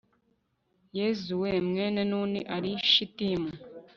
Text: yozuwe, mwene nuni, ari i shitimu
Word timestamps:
yozuwe, 0.97 1.51
mwene 1.67 2.01
nuni, 2.09 2.41
ari 2.55 2.69
i 2.79 2.81
shitimu 2.91 3.49